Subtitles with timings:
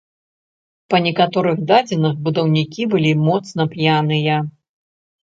[0.93, 4.39] Па некаторых дадзеных, будаўнікі былі моцна п'яныя.